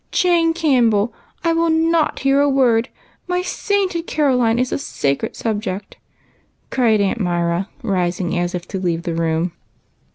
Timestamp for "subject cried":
5.35-6.99